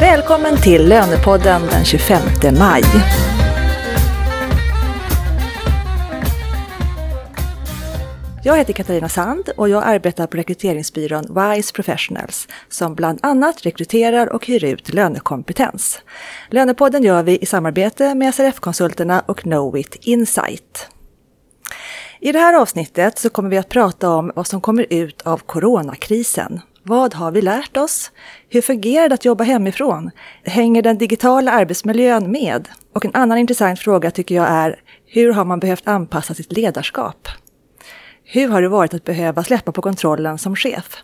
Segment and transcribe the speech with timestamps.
[0.00, 2.20] Välkommen till Lönepodden den 25
[2.58, 2.82] maj.
[8.44, 14.32] Jag heter Katarina Sand och jag arbetar på rekryteringsbyrån Wise Professionals som bland annat rekryterar
[14.32, 16.02] och hyr ut lönekompetens.
[16.50, 20.88] Lönepodden gör vi i samarbete med SRF-konsulterna och Knowit Insight.
[22.20, 25.38] I det här avsnittet så kommer vi att prata om vad som kommer ut av
[25.38, 26.60] coronakrisen.
[26.82, 28.10] Vad har vi lärt oss?
[28.48, 30.10] Hur fungerar det att jobba hemifrån?
[30.44, 32.68] Hänger den digitala arbetsmiljön med?
[32.94, 37.28] Och en annan intressant fråga tycker jag är, hur har man behövt anpassa sitt ledarskap?
[38.24, 41.02] Hur har det varit att behöva släppa på kontrollen som chef?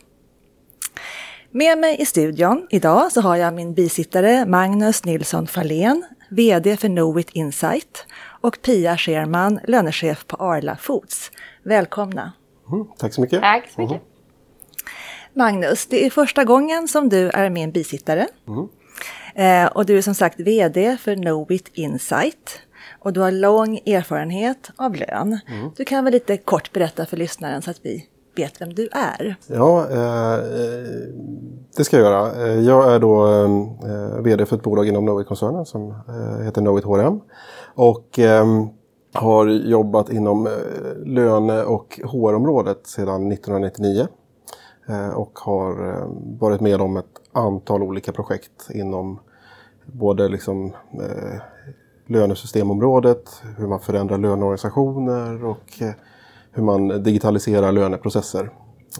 [1.50, 6.88] Med mig i studion idag så har jag min bisittare Magnus Nilsson Fahlén, VD för
[6.88, 8.06] Knowit Insight
[8.40, 11.30] och Pia Scherman, lönechef på Arla Foods.
[11.62, 12.32] Välkomna!
[12.72, 13.40] Mm, tack så mycket!
[13.40, 13.96] Tack så mycket!
[13.96, 14.13] Mm.
[15.34, 18.26] Magnus, det är första gången som du är min bisittare.
[18.48, 18.68] Mm.
[19.34, 22.58] Eh, och du är som sagt VD för Knowit Insight
[23.00, 25.38] och du har lång erfarenhet av lön.
[25.48, 25.70] Mm.
[25.76, 29.36] Du kan väl lite kort berätta för lyssnaren så att vi vet vem du är?
[29.46, 30.44] Ja, eh,
[31.76, 32.46] det ska jag göra.
[32.46, 35.94] Eh, jag är då eh, VD för ett bolag inom Knowit-koncernen som
[36.44, 37.20] heter Knowit HRM.
[37.74, 38.44] Och eh,
[39.12, 40.48] har jobbat inom
[41.04, 44.06] löne och HR-området sedan 1999.
[44.86, 46.08] Eh, och har eh,
[46.40, 49.20] varit med om ett antal olika projekt inom
[49.86, 51.40] både liksom, eh,
[52.06, 55.92] lönesystemområdet, hur man förändrar löneorganisationer och eh,
[56.52, 58.50] hur man digitaliserar löneprocesser.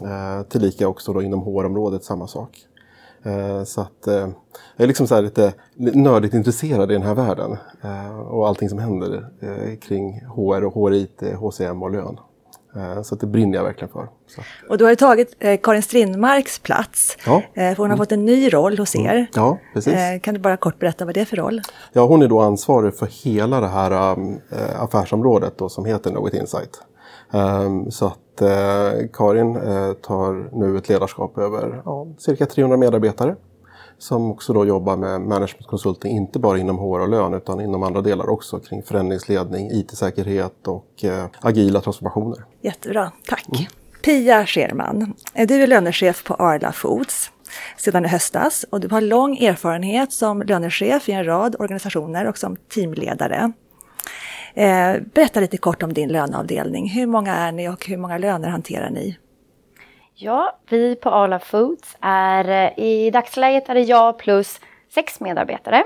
[0.01, 2.57] Eh, tillika också då inom HR-området samma sak.
[3.23, 4.07] Eh, så att
[4.75, 7.57] jag är liksom så lite nördigt intresserad i den här världen
[8.29, 9.29] och allting som händer
[9.81, 12.19] kring HR och HRIT, HCM och lön.
[12.75, 14.07] Eh, så det brinner jag verkligen för.
[14.27, 14.41] Så.
[14.69, 17.41] Och du har tagit eh, Karin Strindmarks plats, ja.
[17.53, 19.15] Eh, för hon har fått en ny roll hos er.
[19.15, 19.25] Mm.
[19.35, 19.93] Ja, precis.
[20.21, 21.61] Kan du bara kort berätta vad det är för roll?
[21.93, 24.39] Ja, hon är då ansvarig för hela det här um,
[24.79, 26.81] affärsområdet då, som heter Knowit Insight.
[27.31, 28.41] Um, så att
[29.13, 29.53] Karin
[30.01, 33.35] tar nu ett ledarskap över ja, cirka 300 medarbetare
[33.97, 37.83] som också då jobbar med management consulting, inte bara inom HR och lön utan inom
[37.83, 42.45] andra delar också kring förändringsledning, IT-säkerhet och eh, agila transformationer.
[42.61, 43.47] Jättebra, tack.
[43.53, 43.65] Mm.
[44.03, 47.31] Pia Scherman, du är lönechef på Arla Foods
[47.77, 52.37] sedan i höstas och du har lång erfarenhet som lönechef i en rad organisationer och
[52.37, 53.51] som teamledare.
[54.53, 56.89] Eh, berätta lite kort om din löneavdelning.
[56.89, 59.17] Hur många är ni och hur många löner hanterar ni?
[60.17, 65.83] Ja, vi på Arla Foods är eh, i dagsläget är det jag plus sex medarbetare.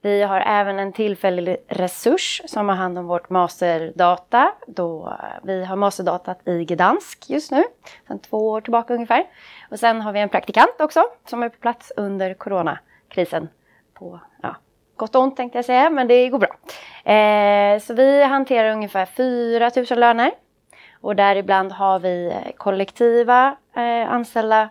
[0.00, 4.52] Vi har även en tillfällig resurs som har hand om vårt masterdata.
[4.66, 7.64] Då eh, vi har masterdatat i Gdansk just nu,
[8.08, 9.24] sedan två år tillbaka ungefär.
[9.70, 13.48] Och sen har vi en praktikant också som är på plats under coronakrisen.
[13.94, 14.56] På, ja,
[14.96, 16.56] gott och ont tänkte jag säga, men det går bra.
[17.12, 20.30] Eh, så vi hanterar ungefär 4 000 löner
[21.02, 24.68] och däribland har vi eh, kollektiva eh, anställda,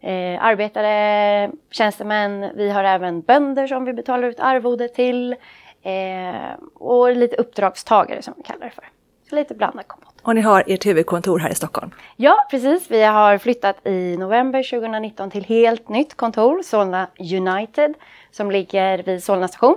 [0.00, 2.50] eh, arbetare, tjänstemän.
[2.54, 5.36] Vi har även bönder som vi betalar ut arvode till.
[5.84, 8.84] Eh, och lite uppdragstagare som vi kallar det för.
[9.28, 10.14] Så lite blandad kompott.
[10.22, 11.90] Och ni har ert huvudkontor här i Stockholm?
[12.16, 12.90] Ja, precis.
[12.90, 17.94] Vi har flyttat i november 2019 till helt nytt kontor, Solna United,
[18.30, 19.76] som ligger vid Solna station.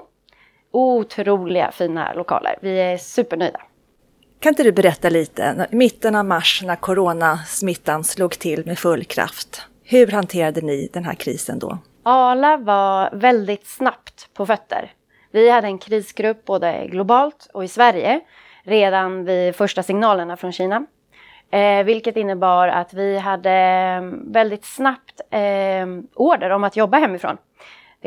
[0.71, 2.55] Otroliga fina lokaler.
[2.61, 3.59] Vi är supernöjda.
[4.39, 9.03] Kan inte du berätta lite, i mitten av mars när coronasmittan slog till med full
[9.03, 11.77] kraft, hur hanterade ni den här krisen då?
[12.03, 14.91] Arla var väldigt snabbt på fötter.
[15.31, 18.19] Vi hade en krisgrupp både globalt och i Sverige
[18.63, 20.85] redan vid första signalerna från Kina.
[21.51, 27.37] Eh, vilket innebar att vi hade mm, väldigt snabbt eh, order om att jobba hemifrån.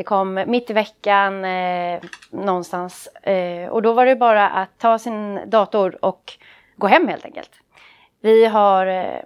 [0.01, 4.99] Det kom mitt i veckan eh, någonstans eh, och då var det bara att ta
[4.99, 6.33] sin dator och
[6.75, 7.51] gå hem helt enkelt.
[8.21, 9.21] Vi har eh,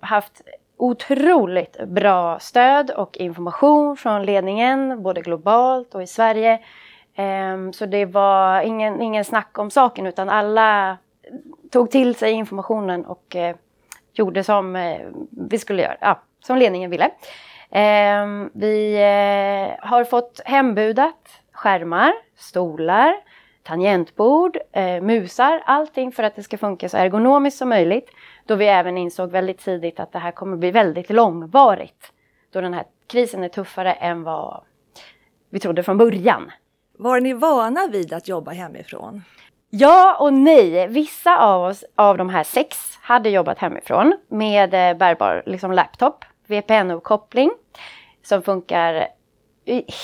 [0.00, 0.42] haft
[0.76, 6.58] otroligt bra stöd och information från ledningen både globalt och i Sverige.
[7.14, 10.98] Ehm, så det var ingen, ingen snack om saken utan alla
[11.70, 13.56] tog till sig informationen och eh,
[14.12, 15.00] gjorde som eh,
[15.30, 17.10] vi skulle göra, ja, som ledningen ville.
[17.70, 23.14] Ehm, vi eh, har fått hembudat skärmar, stolar,
[23.62, 28.10] tangentbord, eh, musar, allting för att det ska funka så ergonomiskt som möjligt.
[28.46, 32.12] Då vi även insåg väldigt tidigt att det här kommer bli väldigt långvarigt.
[32.52, 34.60] Då den här krisen är tuffare än vad
[35.50, 36.52] vi trodde från början.
[36.98, 39.22] Var ni vana vid att jobba hemifrån?
[39.70, 40.88] Ja och nej.
[40.88, 46.24] Vissa av oss, av de här sex, hade jobbat hemifrån med eh, bärbar liksom laptop
[46.46, 47.50] VPN-uppkoppling
[48.22, 49.08] som funkar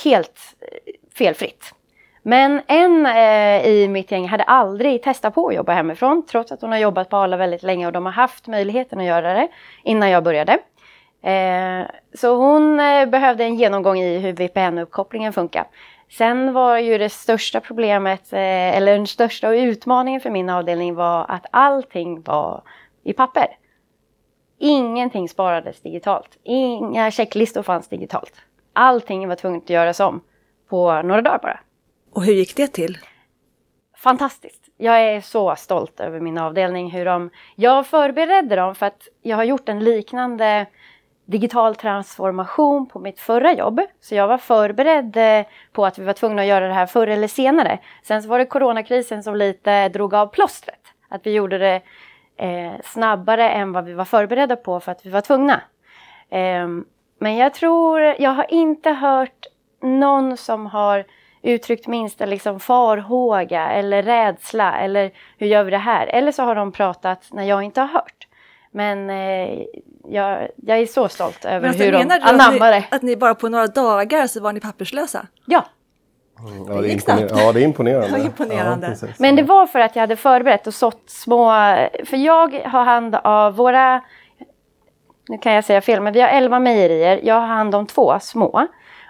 [0.04, 1.74] helt eh, felfritt.
[2.22, 6.60] Men en eh, i mitt gäng hade aldrig testat på att jobba hemifrån trots att
[6.60, 9.48] hon har jobbat på Arla väldigt länge och de har haft möjligheten att göra det
[9.82, 10.58] innan jag började.
[11.22, 15.66] Eh, så hon eh, behövde en genomgång i hur VPN-uppkopplingen funkar.
[16.10, 21.26] Sen var ju det största problemet, eh, eller den största utmaningen för min avdelning var
[21.28, 22.62] att allting var
[23.04, 23.46] i papper.
[24.64, 26.38] Ingenting sparades digitalt.
[26.42, 28.32] Inga checklistor fanns digitalt.
[28.72, 30.20] Allting var tvunget att göras om
[30.68, 31.60] på några dagar bara.
[32.12, 32.98] Och hur gick det till?
[33.96, 34.68] Fantastiskt.
[34.76, 36.90] Jag är så stolt över min avdelning.
[36.90, 40.66] Hur de, jag förberedde dem för att jag har gjort en liknande
[41.24, 43.80] digital transformation på mitt förra jobb.
[44.00, 47.06] Så jag var förberedd eh, på att vi var tvungna att göra det här förr
[47.06, 47.78] eller senare.
[48.02, 50.80] Sen så var det coronakrisen som lite drog av plåstret.
[51.08, 51.82] Att vi gjorde det
[52.36, 55.60] eh, snabbare än vad vi var förberedda på för att vi var tvungna.
[56.30, 56.68] Eh,
[57.18, 59.46] men jag tror, jag har inte hört
[59.82, 61.04] någon som har
[61.42, 66.06] uttryckt minsta liksom farhåga eller rädsla eller hur gör vi det här?
[66.06, 68.28] Eller så har de pratat när jag inte har hört.
[68.70, 69.64] Men eh,
[70.08, 72.84] jag, jag, är så stolt över alltså, hur de anammar det.
[72.90, 75.26] Att ni bara på några dagar så var ni papperslösa?
[75.46, 75.64] Ja.
[76.68, 77.42] Ja, det är imponerande.
[77.42, 78.18] Ja, det är imponerande.
[78.18, 78.96] Ja, imponerande.
[79.02, 81.50] Ja, Men det var för att jag hade förberett och sått små...
[82.04, 84.02] För jag har hand av våra...
[85.28, 87.20] Nu kan jag säga fel, men vi har elva mejerier.
[87.22, 88.66] Jag har hand om två små.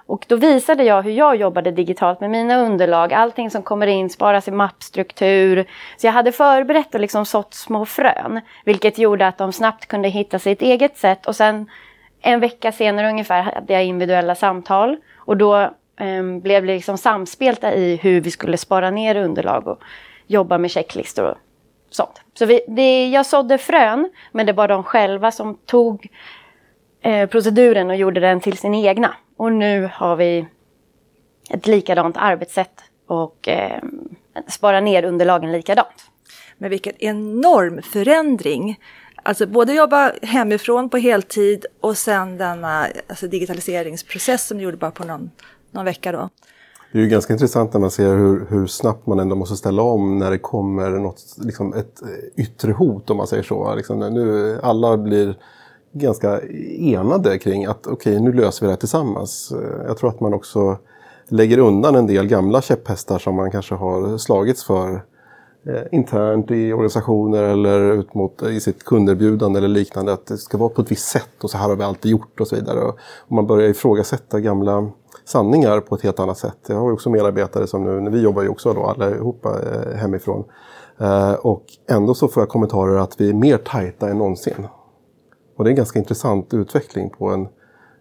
[0.06, 3.12] Och då visade jag hur jag jobbade digitalt med mina underlag.
[3.12, 5.66] Allting som kommer in sparas i mappstruktur.
[5.96, 8.40] Så jag hade förberett och liksom sått små frön.
[8.64, 11.26] Vilket gjorde att de snabbt kunde hitta sitt eget sätt.
[11.26, 11.70] Och sen
[12.20, 14.96] en vecka senare ungefär hade jag individuella samtal.
[15.16, 15.70] Och då
[16.02, 19.82] Ehm, blev liksom samspelta i hur vi skulle spara ner underlag och
[20.26, 21.36] jobba med checklistor och
[21.90, 22.20] sånt.
[22.34, 26.08] Så vi, det, jag sådde frön, men det var de själva som tog
[27.00, 29.14] eh, proceduren och gjorde den till sin egna.
[29.36, 30.46] Och nu har vi
[31.50, 33.82] ett likadant arbetssätt och eh,
[34.48, 36.10] spara ner underlagen likadant.
[36.58, 38.78] Men vilken enorm förändring!
[39.22, 44.90] Alltså både jobba hemifrån på heltid och sen denna alltså digitaliseringsprocess som du gjorde bara
[44.90, 45.30] på någon,
[45.72, 46.28] någon vecka då.
[46.92, 49.82] Det är ju ganska intressant när man ser hur, hur snabbt man ändå måste ställa
[49.82, 53.74] om när det kommer något, liksom ett eh, yttre hot om man säger så.
[53.74, 55.36] Liksom nu alla blir
[55.92, 56.40] ganska
[56.78, 59.52] enade kring att okej, okay, nu löser vi det här tillsammans.
[59.52, 60.78] Eh, jag tror att man också
[61.28, 64.94] lägger undan en del gamla käpphästar som man kanske har slagits för
[65.66, 70.12] eh, internt i organisationer eller ut mot, eh, i sitt kunderbjudande eller liknande.
[70.12, 72.40] Att det ska vara på ett visst sätt och så här har vi alltid gjort
[72.40, 72.80] och så vidare.
[72.80, 74.90] Och, och man börjar ifrågasätta gamla
[75.24, 76.58] sanningar på ett helt annat sätt.
[76.66, 80.44] Jag har också medarbetare som nu, vi jobbar ju också då allihopa eh, hemifrån.
[81.00, 84.66] Eh, och ändå så får jag kommentarer att vi är mer tajta än någonsin.
[85.56, 87.48] Och det är en ganska intressant utveckling på en,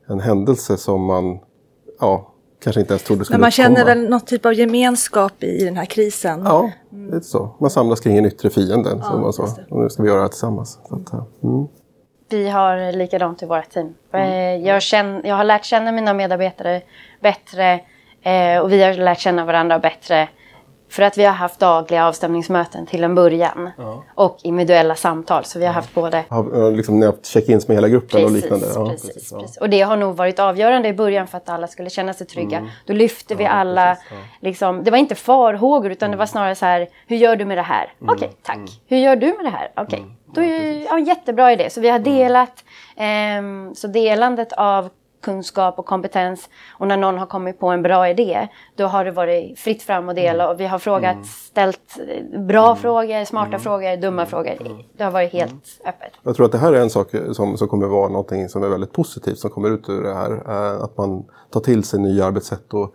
[0.08, 1.40] en händelse som man
[2.00, 3.86] ja, kanske inte ens trodde skulle Men man känner komma.
[3.86, 6.42] väl någon typ av gemenskap i den här krisen?
[6.46, 6.72] Ja,
[7.12, 7.56] är så.
[7.60, 8.90] Man samlas kring en yttre fiende.
[9.02, 9.48] Ja, sa.
[9.69, 10.80] Och nu ska vi göra det tillsammans.
[10.90, 11.68] Så att, mm.
[12.33, 13.95] Vi har likadant i vårt team.
[14.13, 14.66] Mm.
[14.66, 16.81] Jag, känner, jag har lärt känna mina medarbetare
[17.19, 17.80] bättre
[18.22, 20.28] eh, och vi har lärt känna varandra bättre
[20.92, 23.69] för att vi har haft dagliga avstämningsmöten till en början.
[23.78, 24.04] Ja.
[24.16, 25.45] Och individuella samtal.
[25.45, 26.24] Så vi har haft både...
[26.30, 28.66] Har, liksom, ni har haft check-ins med hela gruppen precis, och liknande?
[28.75, 29.57] Ja, precis, precis, precis.
[29.57, 32.57] Och det har nog varit avgörande i början för att alla skulle känna sig trygga.
[32.57, 32.69] Mm.
[32.86, 33.98] Då lyfte vi alla...
[34.41, 36.88] Liksom, det var inte farhågor utan det var snarare så här.
[37.08, 37.94] Hur gör du med det här?
[38.01, 38.13] Mm.
[38.13, 38.56] Okej, okay, tack.
[38.56, 38.70] Mm.
[38.88, 39.72] Hur gör du med det här?
[39.75, 40.00] Okej.
[40.00, 40.12] Okay.
[40.38, 40.50] Mm.
[40.50, 41.70] Då är, ja, jättebra idé.
[41.70, 42.64] Så vi har delat.
[43.40, 44.90] Um, så delandet av
[45.22, 46.50] kunskap och kompetens.
[46.78, 50.10] Och när någon har kommit på en bra idé, då har det varit fritt fram
[50.10, 50.50] att dela.
[50.50, 51.26] Och vi har frågat, mm.
[51.26, 52.00] ställt
[52.48, 52.78] bra mm.
[52.78, 53.60] frågor, smarta mm.
[53.60, 54.84] frågor, dumma frågor.
[54.98, 56.14] Det har varit helt öppet.
[56.24, 58.68] Jag tror att det här är en sak som, som kommer vara någonting som är
[58.68, 60.32] väldigt positivt som kommer ut ur det här.
[60.32, 62.94] Eh, att man tar till sig nya arbetssätt och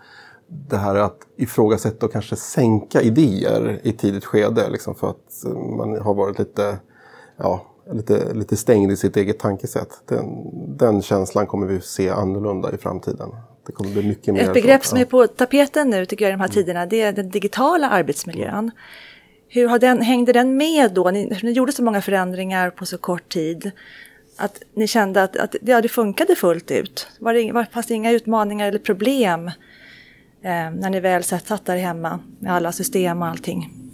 [0.49, 4.71] det här att ifrågasätta och kanske sänka idéer i tidigt skede.
[4.71, 5.45] Liksom för att
[5.77, 6.79] man har varit lite
[7.37, 10.01] ja, lite, lite stängd i sitt eget tankesätt.
[10.09, 10.27] Den,
[10.77, 13.31] den känslan kommer vi se annorlunda i framtiden.
[13.67, 16.33] Det kommer bli mycket mer Ett begrepp som är på tapeten nu tycker jag i
[16.33, 18.71] de här tiderna det är den digitala arbetsmiljön.
[19.49, 21.11] Hur har den, hängde den med då?
[21.11, 23.71] Ni, ni gjorde så många förändringar på så kort tid.
[24.37, 27.09] Att ni kände att, att ja, det funkade fullt ut?
[27.19, 29.47] Var det, var, fanns det inga utmaningar eller problem
[30.43, 33.86] eh, när ni väl satt där hemma med alla system och allting?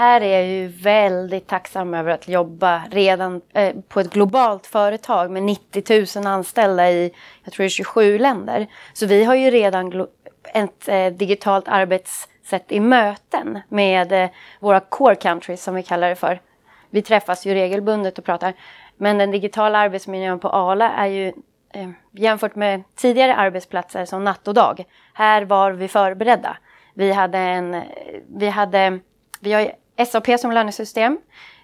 [0.00, 5.30] Här är jag ju väldigt tacksam över att jobba redan eh, på ett globalt företag
[5.30, 7.12] med 90 000 anställda i,
[7.44, 8.66] jag tror det är 27 länder.
[8.92, 10.06] Så vi har ju redan
[10.54, 14.30] ett eh, digitalt arbetssätt i möten med eh,
[14.60, 16.40] våra core countries som vi kallar det för.
[16.90, 18.54] Vi träffas ju regelbundet och pratar.
[18.96, 21.28] Men den digitala arbetsmiljön på ALA är ju
[21.74, 24.84] eh, jämfört med tidigare arbetsplatser som natt och dag.
[25.14, 26.56] Här var vi förberedda.
[26.94, 27.82] Vi hade en, eh,
[28.28, 28.98] vi hade,
[29.40, 29.72] vi har
[30.06, 31.18] SAP som lönesystem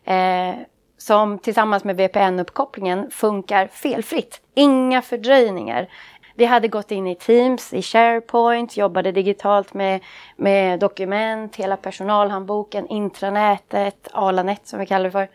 [0.04, 0.54] eh,
[0.98, 4.40] som tillsammans med VPN-uppkopplingen funkar felfritt.
[4.54, 5.88] Inga fördröjningar.
[6.34, 10.00] Vi hade gått in i Teams, i SharePoint, jobbade digitalt med,
[10.36, 15.28] med dokument, hela personalhandboken, intranätet, Alanet som vi kallar det för.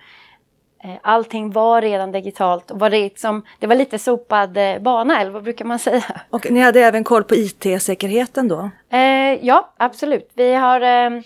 [0.84, 5.22] Eh, allting var redan digitalt och var det, liksom, det var lite sopad eh, bana,
[5.22, 6.04] eller vad brukar man säga?
[6.30, 8.70] Och ni hade även koll på IT-säkerheten då?
[8.90, 10.32] Eh, ja, absolut.
[10.34, 11.22] Vi har eh,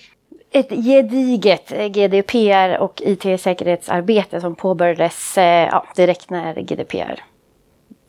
[0.55, 7.23] ett gediget GDPR och IT-säkerhetsarbete som påbörjades eh, ja, direkt när GDPR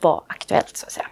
[0.01, 1.07] var aktuellt så att säga.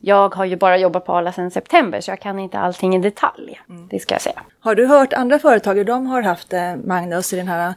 [0.00, 2.98] Jag har ju bara jobbat på Arla sedan september så jag kan inte allting i
[2.98, 3.60] detalj.
[3.68, 3.88] Mm.
[3.90, 4.42] Det ska jag säga.
[4.60, 7.74] Har du hört andra företag hur de har haft det, Magnus, i den här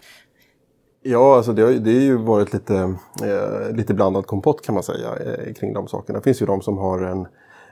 [1.02, 2.76] Ja, alltså det har, det har ju varit lite,
[3.24, 6.20] eh, lite blandad kompott kan man säga eh, kring de sakerna.
[6.20, 7.28] Det finns ju de som har en,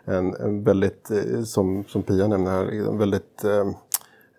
[0.06, 3.66] en, en väldigt, eh, som, som Pia nämner här, en väldigt eh, eh,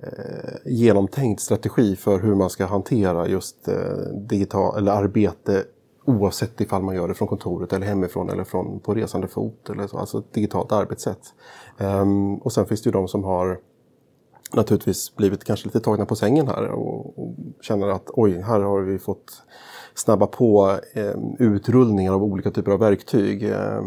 [0.02, 3.74] Eh, genomtänkt strategi för hur man ska hantera just eh,
[4.28, 5.64] digital, eller arbete
[6.04, 9.70] oavsett ifall man gör det från kontoret eller hemifrån eller från, på resande fot.
[9.70, 11.34] Eller så, alltså ett digitalt arbetssätt.
[11.78, 13.58] Um, och sen finns det ju de som har
[14.52, 18.80] naturligtvis blivit kanske lite tagna på sängen här och, och känner att oj, här har
[18.80, 19.42] vi fått
[19.94, 23.42] snabba på eh, utrullningar av olika typer av verktyg.
[23.50, 23.84] Eh,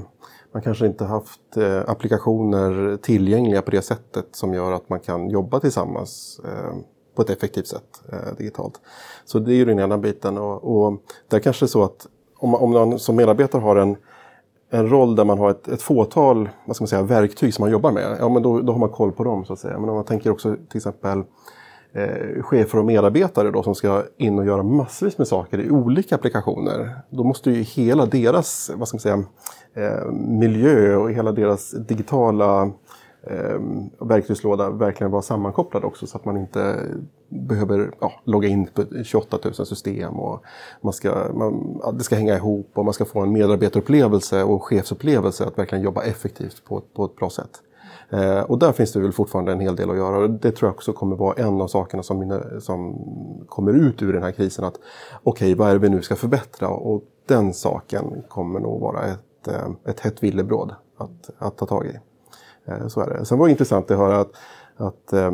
[0.53, 5.29] man kanske inte haft eh, applikationer tillgängliga på det sättet som gör att man kan
[5.29, 6.75] jobba tillsammans eh,
[7.15, 8.81] på ett effektivt sätt eh, digitalt.
[9.25, 12.55] Så det är ju den ena biten och, och det är kanske så att om,
[12.55, 13.97] om man som medarbetare har en
[14.71, 17.71] en roll där man har ett, ett fåtal vad ska man säga, verktyg som man
[17.71, 19.79] jobbar med, ja men då, då har man koll på dem så att säga.
[19.79, 21.23] Men om man tänker också till exempel
[21.93, 26.15] eh, chefer och medarbetare då som ska in och göra massvis med saker i olika
[26.15, 26.95] applikationer.
[27.09, 29.23] Då måste ju hela deras vad ska man säga,
[29.73, 32.71] eh, miljö och hela deras digitala
[33.23, 33.59] eh,
[33.99, 36.77] verktygslåda verkligen vara sammankopplad också så att man inte
[37.29, 40.43] behöver ja, logga in på 28 000 system och
[40.81, 45.45] man ska, man, det ska hänga ihop och man ska få en medarbetarupplevelse och chefsupplevelse
[45.45, 47.61] att verkligen jobba effektivt på, på ett bra sätt.
[48.11, 50.27] Eh, och där finns det väl fortfarande en hel del att göra.
[50.27, 52.95] Det tror jag också kommer vara en av sakerna som, mina, som
[53.49, 54.65] kommer ut ur den här krisen.
[54.65, 54.79] att
[55.23, 56.67] Okej, okay, vad är det vi nu ska förbättra?
[56.67, 61.85] Och den saken kommer nog vara ett, eh, ett hett villebråd att, att ta tag
[61.85, 61.99] i.
[62.65, 63.25] Eh, så är det.
[63.25, 64.31] Sen var det intressant att höra att,
[64.77, 65.31] att eh,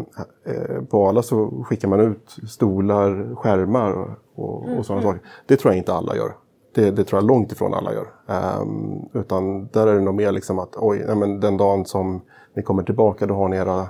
[0.90, 5.14] på Arla så skickar man ut stolar, skärmar och, och, och sådana mm.
[5.14, 5.30] saker.
[5.46, 6.36] Det tror jag inte alla gör.
[6.78, 8.08] Det, det, tror jag långt ifrån alla gör.
[8.62, 12.22] Um, utan där är det nog mer liksom att oj, nej, men den dagen som
[12.56, 13.90] ni kommer tillbaka då har ni era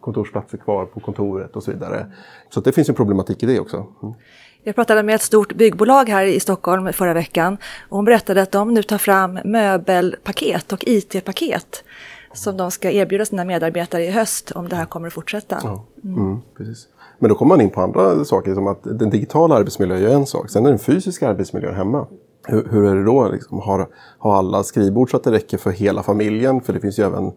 [0.00, 2.12] kontorsplatser kvar på kontoret och så vidare.
[2.50, 3.76] Så det finns en problematik i det också.
[3.76, 4.14] Mm.
[4.62, 7.56] Jag pratade med ett stort byggbolag här i Stockholm förra veckan
[7.88, 11.84] och hon berättade att de nu tar fram möbelpaket och IT-paket
[12.32, 15.60] som de ska erbjuda sina medarbetare i höst om det här kommer att fortsätta.
[15.62, 15.84] Ja.
[16.04, 16.18] Mm.
[16.18, 16.88] Mm, precis.
[17.18, 20.26] Men då kommer man in på andra saker som att den digitala arbetsmiljön är en
[20.26, 20.50] sak.
[20.50, 22.06] Sen är den fysiska arbetsmiljön hemma.
[22.46, 23.28] Hur, hur är det då?
[23.28, 26.60] Liksom, har, har alla skrivbord så att det räcker för hela familjen?
[26.60, 27.32] För det finns ju även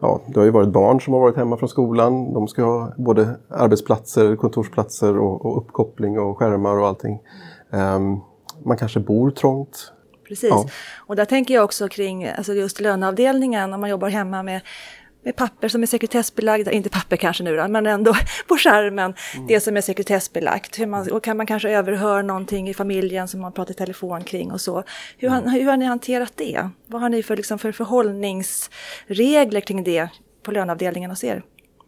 [0.00, 2.32] Ja, det har ju varit barn som har varit hemma från skolan.
[2.32, 7.18] De ska ha både arbetsplatser, kontorsplatser och, och uppkoppling och skärmar och allting.
[7.70, 8.20] Um,
[8.64, 9.92] man kanske bor trångt
[10.32, 10.50] precis.
[10.50, 10.66] Ja.
[11.06, 14.60] Och där tänker jag också kring alltså just löneavdelningen, om man jobbar hemma med
[15.22, 18.14] med papper som är sekretessbelagda, inte papper kanske nu då, men ändå
[18.48, 19.46] på skärmen, mm.
[19.46, 20.78] det som är sekretessbelagt.
[20.78, 24.24] Hur man, och kan man kanske överhöra någonting i familjen som man pratar i telefon
[24.24, 24.84] kring och så.
[25.18, 25.48] Hur, mm.
[25.48, 26.68] hur har ni hanterat det?
[26.86, 30.08] Vad har ni för, liksom, för förhållningsregler kring det
[30.42, 31.42] på löneavdelningen hos er?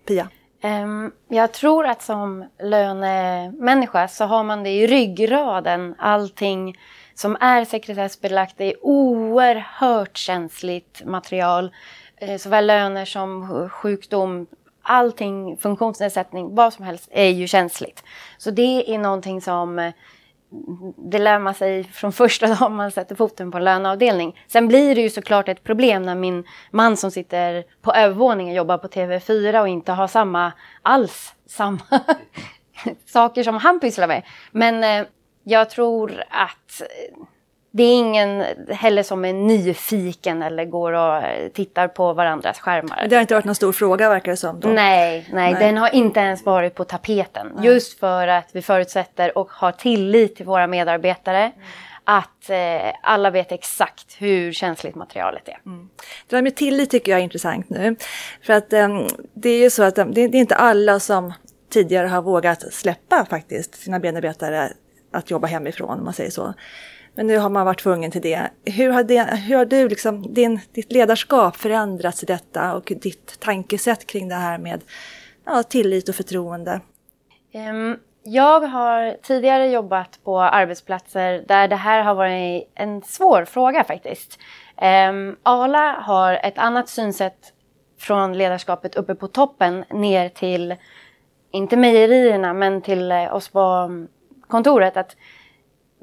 [0.09, 0.29] Pia?
[0.65, 6.77] Um, jag tror att som lönemänniska så har man det i ryggraden, allting
[7.15, 8.55] som är sekretessbelagt.
[8.57, 11.71] Det är oerhört känsligt material.
[12.29, 14.47] Eh, såväl löner som sjukdom,
[14.83, 18.05] allting, funktionsnedsättning, vad som helst är ju känsligt.
[18.39, 19.93] Så det är någonting som eh,
[20.97, 24.41] det lär man sig från första dagen man sätter foten på en löneavdelning.
[24.47, 28.79] Sen blir det ju såklart ett problem när min man som sitter på övervåningen jobbar
[28.79, 30.53] på TV4 och inte har samma,
[30.83, 31.81] alls samma
[33.07, 34.23] saker som han pysslar med.
[34.51, 35.07] Men eh,
[35.45, 37.27] jag tror att eh,
[37.77, 41.23] det är ingen heller som är nyfiken eller går och
[41.55, 43.07] tittar på varandras skärmar.
[43.09, 44.61] Det har inte varit någon stor fråga verkar det som?
[44.61, 44.69] Då.
[44.69, 47.53] Nej, nej, nej, den har inte ens varit på tapeten.
[47.57, 47.67] Nej.
[47.67, 51.39] Just för att vi förutsätter och har tillit till våra medarbetare.
[51.39, 51.53] Mm.
[52.05, 55.59] Att eh, alla vet exakt hur känsligt materialet är.
[55.67, 55.89] Mm.
[56.29, 57.97] Det där med tillit tycker jag är intressant nu.
[58.43, 58.89] För att eh,
[59.35, 61.33] det är ju så att det, det är inte alla som
[61.73, 64.73] tidigare har vågat släppa faktiskt sina medarbetare
[65.13, 66.55] att jobba hemifrån, om man säger så.
[67.15, 68.51] Men nu har man varit tvungen till det.
[68.65, 73.41] Hur har, det, hur har du liksom, din, ditt ledarskap förändrats i detta och ditt
[73.41, 74.85] tankesätt kring det här med
[75.45, 76.81] ja, tillit och förtroende?
[77.55, 83.85] Um, jag har tidigare jobbat på arbetsplatser där det här har varit en svår fråga
[83.85, 84.39] faktiskt.
[85.11, 87.53] Um, Ala har ett annat synsätt
[87.99, 90.75] från ledarskapet uppe på toppen ner till,
[91.51, 94.09] inte mejerierna, men till eh, oss på mm,
[94.47, 94.97] kontoret.
[94.97, 95.17] Att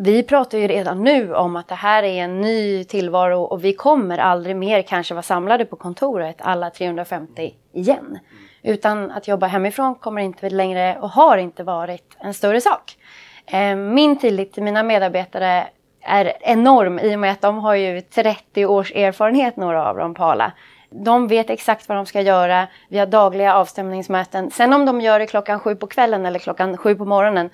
[0.04, 3.74] vi pratar ju redan nu om att det här är en ny tillvaro och vi
[3.74, 8.20] kommer aldrig mer kanske vara samlade på kontoret alla 350 igen.
[8.64, 12.98] Utan att jobba hemifrån kommer inte längre och har inte varit en större sak.
[13.46, 15.68] Eh, min tillit till mina medarbetare
[16.02, 20.14] är enorm i och med att de har ju 30 års erfarenhet några av dem
[20.14, 20.52] på Ala.
[20.94, 22.68] De vet exakt vad de ska göra.
[22.90, 24.52] Vi har dagliga avstämningsmöten.
[24.52, 27.50] Sen om de gör det klockan sju på kvällen eller klockan sju på morgonen.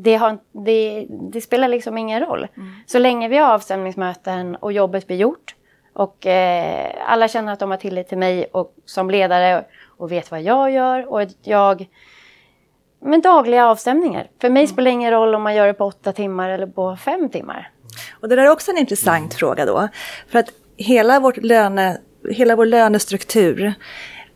[0.00, 2.46] Det, har, det, det spelar liksom ingen roll.
[2.56, 2.72] Mm.
[2.86, 5.54] Så länge vi har avstämningsmöten och jobbet blir gjort
[5.92, 10.30] och eh, alla känner att de har tillit till mig och som ledare och vet
[10.30, 11.88] vad jag gör och jag
[13.00, 14.28] med dagliga avstämningar.
[14.40, 14.72] För mig mm.
[14.72, 17.70] spelar det ingen roll om man gör det på åtta timmar eller på fem timmar.
[18.20, 19.38] Och det där är också en intressant mm.
[19.38, 19.88] fråga då.
[20.28, 21.98] För att hela, vårt löne,
[22.30, 23.74] hela vår lönestruktur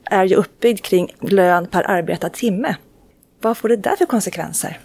[0.04, 2.76] är ju uppbyggd kring lön per arbetad timme.
[3.40, 4.78] Vad får det där för konsekvenser?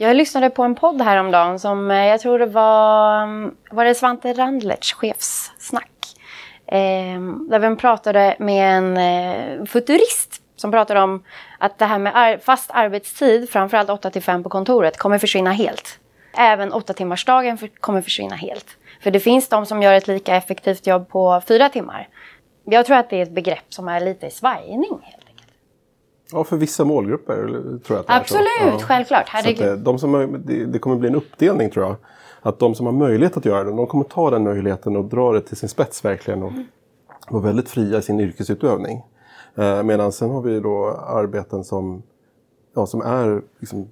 [0.00, 3.94] Jag lyssnade på en podd häromdagen som eh, jag tror det var, mm, var det
[3.94, 5.90] Svante Randlertz, chefssnack.
[6.66, 11.24] Eh, där vi pratade med en eh, futurist som pratade om
[11.58, 15.52] att det här med ar fast arbetstid, framförallt 8 till 5 på kontoret, kommer försvinna
[15.52, 15.98] helt.
[16.36, 18.66] Även 8 timmarsdagen för, kommer försvinna helt.
[19.02, 22.08] För det finns de som gör ett lika effektivt jobb på fyra timmar.
[22.64, 25.27] Jag tror att det är ett begrepp som är lite i svajning helt.
[26.32, 28.74] Ja, för vissa målgrupper tror jag att det Absolut, är så.
[28.74, 28.78] Ja.
[28.78, 29.28] självklart.
[29.28, 29.66] Herregud.
[29.66, 31.96] Så att, de som, det, det kommer bli en uppdelning tror jag.
[32.42, 35.32] Att de som har möjlighet att göra det, de kommer ta den möjligheten och dra
[35.32, 36.42] det till sin spets verkligen.
[36.42, 36.52] Och
[37.28, 39.02] vara väldigt fria i sin yrkesutövning.
[39.54, 42.02] Eh, medan sen har vi då arbeten som,
[42.74, 43.88] ja, som är liksom,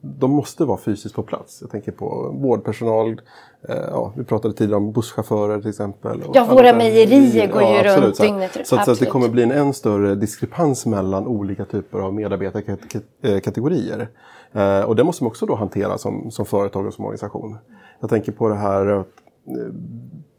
[0.00, 1.58] de måste vara fysiskt på plats.
[1.60, 3.20] Jag tänker på vårdpersonal,
[3.68, 6.22] eh, ja, vi pratade tidigare om busschaufförer till exempel.
[6.34, 8.66] Ja, våra mejerier går ju ja, runt dygnet runt.
[8.66, 14.08] Så, så, att det kommer bli en än större diskrepans mellan olika typer av medarbetarkategorier.
[14.52, 17.58] Eh, och det måste man också då hantera som, som företag och som organisation.
[18.00, 19.02] Jag tänker på det här, eh,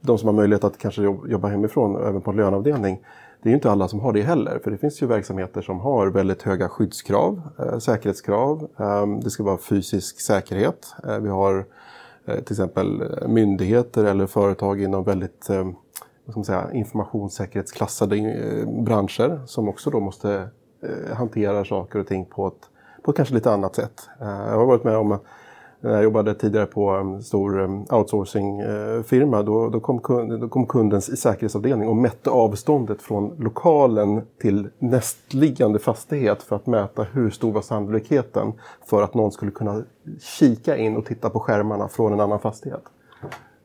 [0.01, 2.99] de som har möjlighet att kanske jobba hemifrån, även på en löneavdelning.
[3.43, 5.79] Det är ju inte alla som har det heller, för det finns ju verksamheter som
[5.79, 8.69] har väldigt höga skyddskrav, eh, säkerhetskrav.
[8.79, 10.95] Eh, det ska vara fysisk säkerhet.
[11.07, 11.65] Eh, vi har
[12.25, 15.63] eh, till exempel eh, myndigheter eller företag inom väldigt eh,
[16.25, 20.47] vad ska man säga, informationssäkerhetsklassade eh, branscher som också då måste
[20.83, 22.69] eh, hantera saker och ting på ett,
[23.03, 24.09] på ett kanske lite annat sätt.
[24.21, 25.19] Eh, jag har varit med om
[25.81, 30.65] när jag jobbade tidigare på en stor eh, outsourcingfirma då, då, kom kunden, då kom
[30.65, 37.51] kundens säkerhetsavdelning och mätte avståndet från lokalen till nästliggande fastighet för att mäta hur stor
[37.51, 38.53] var sannolikheten
[38.85, 39.83] för att någon skulle kunna
[40.19, 42.83] kika in och titta på skärmarna från en annan fastighet.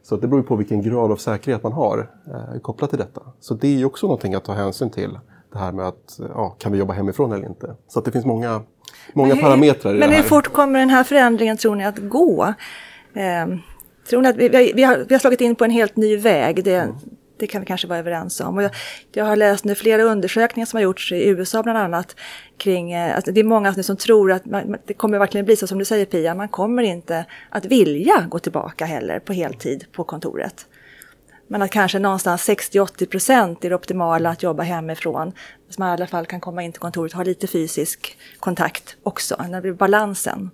[0.02, 3.22] Så det beror på vilken grad av säkerhet man har eh, kopplat till detta.
[3.40, 5.18] Så det är också någonting att ta hänsyn till.
[5.52, 7.74] Det här med att, ja, kan vi jobba hemifrån eller inte?
[7.88, 8.62] Så det finns många
[9.12, 12.54] många hur, parametrar i Men hur fort kommer den här förändringen tror ni att gå?
[13.14, 13.56] Eh,
[14.10, 16.64] tror ni att vi, vi, har, vi har slagit in på en helt ny väg?
[16.64, 16.96] Det, mm.
[17.36, 18.56] det kan vi kanske vara överens om.
[18.56, 18.70] Och jag,
[19.12, 22.16] jag har läst nu flera undersökningar som har gjorts i USA bland annat
[22.58, 25.66] kring, eh, alltså det är många som tror att man, det kommer verkligen bli så
[25.66, 30.04] som du säger Pia, man kommer inte att vilja gå tillbaka heller på heltid på
[30.04, 30.66] kontoret.
[31.48, 35.32] Men att kanske någonstans 60-80 procent är det optimala att jobba hemifrån.
[35.70, 38.96] Så man i alla fall kan komma in till kontoret och ha lite fysisk kontakt
[39.02, 40.50] också, när det blir balansen.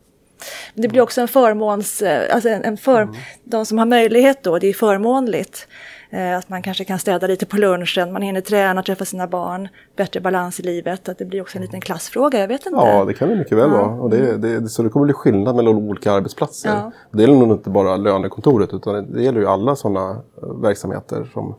[0.74, 2.02] Men det blir också en förmåns...
[2.02, 3.14] Eh, alltså en för, mm.
[3.44, 5.68] De som har möjlighet då, det är förmånligt.
[6.14, 9.68] Eh, att man kanske kan städa lite på lunchen, man hinner träna, träffa sina barn,
[9.96, 11.08] bättre balans i livet.
[11.08, 12.78] Att det blir också en liten klassfråga, jag vet inte.
[12.78, 13.76] Ja, det kan det mycket väl ja.
[13.76, 14.00] vara.
[14.00, 16.68] Och det, det, så det kommer bli skillnad mellan olika arbetsplatser.
[16.68, 16.92] Ja.
[17.10, 20.10] Det gäller nog inte bara lönekontoret utan det gäller ju alla sådana
[20.42, 21.54] eh, verksamheter som,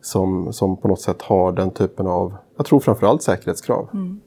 [0.00, 3.88] som, som på något sätt har den typen av, jag tror framförallt säkerhetskrav.
[3.92, 4.20] Mm.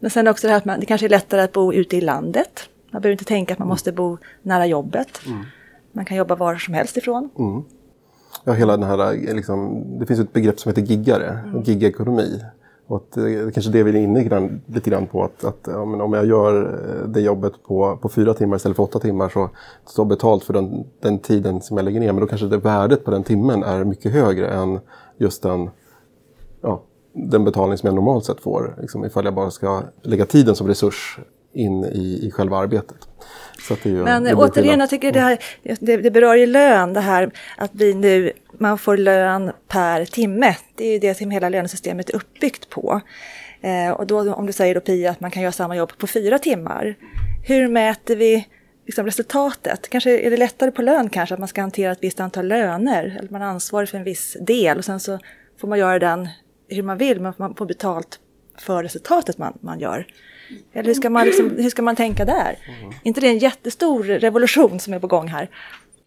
[0.00, 2.00] Men sen också det här att man, det kanske är lättare att bo ute i
[2.00, 2.68] landet.
[2.90, 5.20] Man behöver inte tänka att man måste bo nära jobbet.
[5.26, 5.44] Mm.
[5.92, 7.30] Man kan jobba var som helst ifrån.
[7.38, 7.64] Mm.
[8.44, 11.62] Ja, hela den här, liksom, det finns ett begrepp som heter giggare, mm.
[11.62, 12.40] gigekonomi.
[12.86, 15.24] Och att, det är kanske det vi är inne grann, lite grann på.
[15.24, 18.82] Att, att ja, om jag gör eh, det jobbet på, på fyra timmar istället för
[18.82, 19.50] åtta timmar så
[19.86, 22.12] står jag betalt för den, den tiden som jag lägger ner.
[22.12, 24.80] Men då kanske det värdet på den timmen är mycket högre än
[25.18, 25.70] just den,
[26.60, 28.76] ja, den betalning som jag normalt sett får.
[28.80, 31.18] Liksom, ifall jag bara ska lägga tiden som resurs
[31.52, 33.08] in i, i själva arbetet.
[33.82, 37.70] Ju, Men återigen, jag tycker det, här, det, det berör ju lön, det här att
[37.74, 40.56] vi nu, man får lön per timme.
[40.74, 43.00] Det är ju det som hela lönesystemet är uppbyggt på.
[43.60, 46.06] Eh, och då om du säger då Pia att man kan göra samma jobb på
[46.06, 46.94] fyra timmar.
[47.46, 48.48] Hur mäter vi
[48.86, 49.88] liksom, resultatet?
[49.88, 53.16] Kanske är det lättare på lön kanske, att man ska hantera ett visst antal löner.
[53.18, 55.18] Eller man är ansvarig för en viss del och sen så
[55.60, 56.28] får man göra den
[56.68, 58.18] hur man vill, men man får betalt
[58.58, 60.06] för resultatet man, man gör.
[60.72, 62.56] Eller hur ska man, liksom, hur ska man tänka där?
[62.80, 62.94] Mm.
[63.02, 65.48] inte det en jättestor revolution som är på gång här?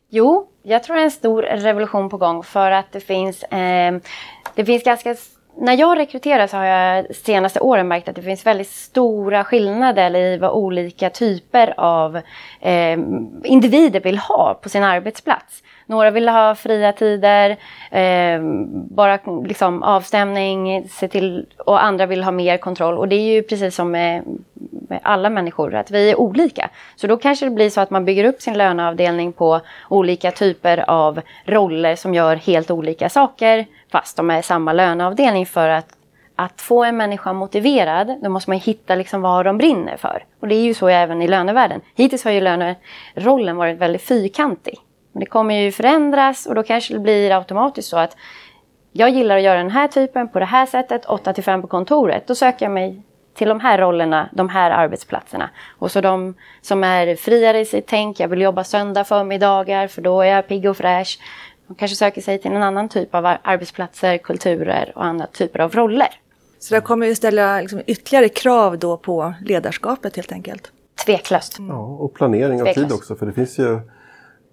[0.10, 3.97] Jo, jag tror det är en stor revolution på gång för att det finns, eh,
[4.56, 5.15] det finns ganska
[5.60, 10.15] när jag rekryterar så har jag senaste åren märkt att det finns väldigt stora skillnader
[10.15, 12.15] i vad olika typer av
[12.62, 13.00] eh,
[13.43, 15.63] individer vill ha på sin arbetsplats.
[15.89, 17.50] Några vill ha fria tider,
[17.91, 18.41] eh,
[18.73, 22.97] bara liksom avstämning, se till, och andra vill ha mer kontroll.
[22.97, 24.23] Och det är ju precis som med,
[24.89, 26.69] med alla människor, att vi är olika.
[26.95, 30.89] Så då kanske det blir så att man bygger upp sin löneavdelning på olika typer
[30.89, 35.93] av roller som gör helt olika saker, fast de är samma löneavdelning för att
[36.39, 40.23] att få en människa motiverad, då måste man hitta liksom vad de brinner för.
[40.39, 41.82] Och det är ju så även i lönevärlden.
[41.95, 44.80] Hittills har ju lönerollen varit väldigt fyrkantig.
[45.17, 48.17] Men det kommer ju förändras och då kanske det blir automatiskt så att
[48.91, 51.67] jag gillar att göra den här typen på det här sättet, 8 till 5 på
[51.67, 52.27] kontoret.
[52.27, 53.01] Då söker jag mig
[53.34, 55.49] till de här rollerna, de här arbetsplatserna.
[55.80, 60.01] Och så de som är friare i sitt tänk, jag vill jobba söndag förmiddagar för
[60.01, 61.19] då är jag pigg och fräsch.
[61.67, 65.71] De kanske söker sig till en annan typ av arbetsplatser, kulturer och andra typer av
[65.75, 66.10] roller.
[66.60, 70.71] Så det kommer ju ställa liksom ytterligare krav då på ledarskapet helt enkelt?
[71.06, 71.60] Tveklöst.
[71.60, 71.75] Mm.
[71.75, 73.80] Ja, och planering av tid också, för det finns ju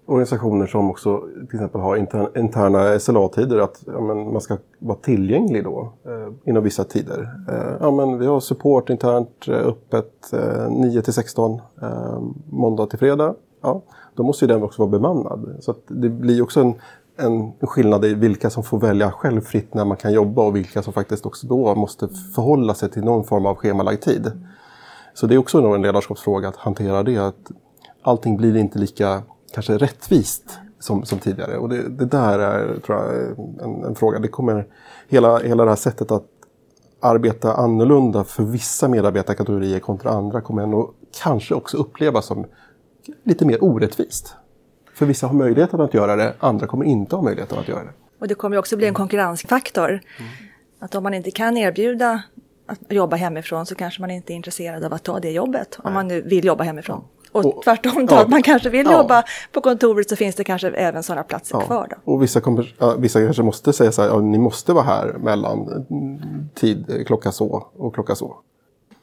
[0.05, 1.95] organisationer som också till exempel har
[2.37, 7.29] interna SLA-tider, att ja, men man ska vara tillgänglig då eh, inom vissa tider.
[7.49, 12.85] Eh, ja, men vi har support internt eh, öppet eh, 9 till 16, eh, måndag
[12.85, 13.35] till fredag.
[13.61, 13.81] Ja,
[14.15, 15.57] då måste ju den också vara bemannad.
[15.59, 16.73] Så det blir också en,
[17.17, 20.81] en skillnad i vilka som får välja själv fritt när man kan jobba och vilka
[20.81, 24.31] som faktiskt också då måste förhålla sig till någon form av schemalagd tid.
[25.13, 27.17] Så det är också en ledarskapsfråga att hantera det.
[27.17, 27.51] Att
[28.01, 29.23] allting blir inte lika
[29.55, 31.57] kanske rättvist som, som tidigare.
[31.57, 34.19] Och det, det där är tror jag, en, en, fråga.
[34.19, 34.67] Det kommer,
[35.07, 36.25] hela, hela det här sättet att
[36.99, 40.91] arbeta annorlunda för vissa medarbetarkategorier kontra andra kommer ändå
[41.23, 42.45] kanske också upplevas som
[43.23, 44.35] lite mer orättvist.
[44.93, 47.93] För vissa har möjligheten att göra det, andra kommer inte ha möjligheten att göra det.
[48.19, 49.89] Och det kommer också bli en konkurrensfaktor.
[49.89, 50.01] Mm.
[50.79, 52.23] Att om man inte kan erbjuda
[52.65, 55.79] att jobba hemifrån så kanske man inte är intresserad av att ta det jobbet.
[55.79, 55.87] Nej.
[55.87, 57.03] Om man nu vill jobba hemifrån.
[57.35, 58.93] Och, och tvärtom då, ja, att man kanske vill ja.
[58.93, 61.65] jobba på kontoret så finns det kanske även sådana platser ja.
[61.65, 61.87] kvar.
[61.89, 62.13] Då.
[62.13, 65.85] Och vissa, kommer, vissa kanske måste säga så här, ja, ni måste vara här mellan
[66.55, 68.35] tid klocka så och klocka så.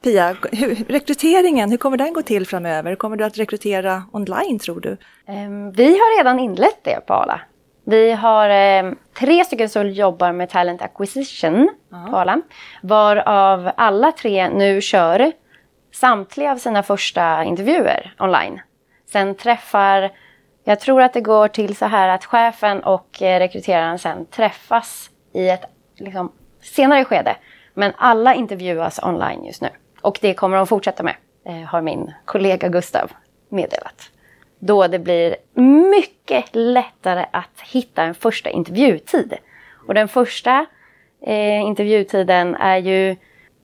[0.03, 2.95] Pia, hur, rekryteringen, hur kommer den gå till framöver?
[2.95, 4.91] Kommer du att rekrytera online tror du?
[5.29, 7.41] Um, vi har redan inlett det på Ala.
[7.85, 12.11] Vi har um, tre stycken som jobbar med Talent Acquisition Aha.
[12.11, 12.41] på Ala.
[12.83, 15.33] Varav alla tre nu kör
[15.93, 18.61] samtliga av sina första intervjuer online.
[19.13, 20.11] Sen träffar,
[20.65, 25.11] jag tror att det går till så här att chefen och eh, rekryteraren sen träffas
[25.33, 25.65] i ett
[25.97, 27.37] liksom, senare skede.
[27.75, 29.69] Men alla intervjuas online just nu.
[30.01, 31.15] Och det kommer de fortsätta med,
[31.47, 33.13] eh, har min kollega Gustav
[33.49, 34.11] meddelat.
[34.59, 35.37] Då det blir
[35.91, 39.35] mycket lättare att hitta en första intervjutid.
[39.87, 40.67] Och den första
[41.27, 43.17] eh, intervjutiden är ju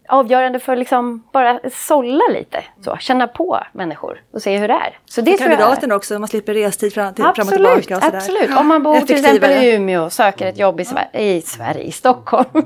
[0.09, 4.99] avgörande för liksom bara sålla lite, så, känna på människor och se hur det är.
[5.05, 8.09] Så det för kandidaten också, man slipper restid fram, till, absolut, fram och tillbaka.
[8.09, 11.17] Och absolut, om man bor till exempel i Umeå och söker ett jobb i, Sver
[11.17, 12.47] i Sverige, i Stockholm.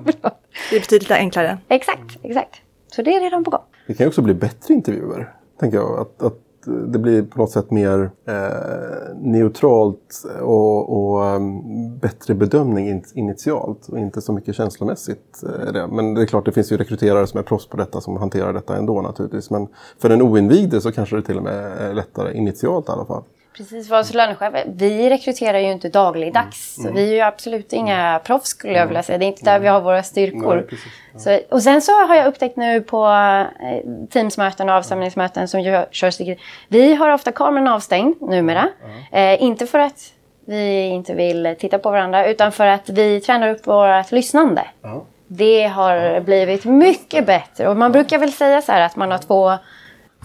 [0.71, 1.59] det är betydligt enklare.
[1.69, 2.61] Exakt, exakt.
[2.87, 3.65] Så det är redan på gång.
[3.87, 6.01] Det kan också bli bättre intervjuer, tänker jag.
[6.01, 13.03] Att, att det blir på något sätt mer eh, neutralt och, och um, bättre bedömning
[13.15, 15.43] initialt och inte så mycket känslomässigt.
[15.43, 15.87] Eh, det.
[15.87, 18.53] Men det är klart, det finns ju rekryterare som är proffs på detta som hanterar
[18.53, 19.51] detta ändå naturligtvis.
[19.51, 23.05] Men för den oinvigde så kanske det till och med är lättare initialt i alla
[23.05, 23.23] fall.
[23.57, 26.79] Precis, för oss lönechefer, vi rekryterar ju inte dagligdags.
[26.79, 26.89] Mm.
[26.89, 29.19] Så vi är ju absolut inga proffs skulle jag vilja säga.
[29.19, 30.57] Det är inte där vi har våra styrkor.
[30.57, 31.19] Nej, precis, ja.
[31.19, 35.87] så, och sen så har jag upptäckt nu på eh, Teamsmöten och avstämningsmöten som jag
[35.91, 36.37] kör
[36.69, 38.69] Vi har ofta kameran avstängd numera.
[38.85, 39.35] Mm.
[39.35, 40.13] Eh, inte för att
[40.47, 44.65] vi inte vill titta på varandra utan för att vi tränar upp vårt lyssnande.
[44.85, 45.01] Mm.
[45.27, 49.19] Det har blivit mycket bättre och man brukar väl säga så här att man har
[49.19, 49.53] två,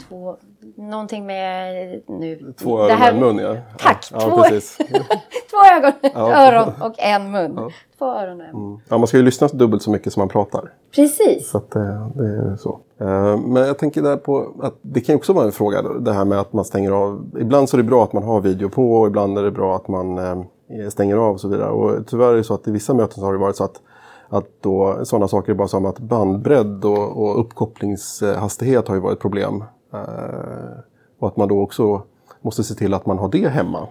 [0.07, 0.37] två
[0.75, 2.53] någonting med nu.
[2.59, 3.55] Två öron och en mun ja.
[3.77, 4.09] Tack!
[4.13, 4.77] Ja, två, precis.
[5.51, 6.47] två ögon, Ja.
[6.47, 7.71] öron och en mun.
[7.97, 8.65] Två öron och en mun.
[8.67, 8.79] Mm.
[8.89, 10.73] Ja, man ska ju lyssna dubbelt så mycket som man pratar.
[10.95, 11.49] Precis.
[11.49, 12.79] Så att det, det är så.
[12.99, 16.25] Eh, Men jag tänker där på att det kan också vara en fråga det här
[16.25, 17.25] med att man stänger av.
[17.39, 19.75] Ibland så är det bra att man har video på och ibland är det bra
[19.75, 21.69] att man eh, stänger av och så vidare.
[21.69, 23.81] Och tyvärr är det så att i vissa möten så har det varit så att
[24.29, 29.63] att då, sådana saker bara som att bandbredd och, och uppkopplingshastighet har ju varit problem.
[29.93, 30.79] Eh,
[31.19, 32.01] och att man då också
[32.41, 33.87] måste se till att man har det hemma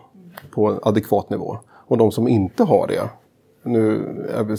[0.51, 1.59] på en adekvat nivå.
[1.69, 3.11] Och de som inte har det,
[3.63, 4.03] nu
[4.35, 4.57] är vi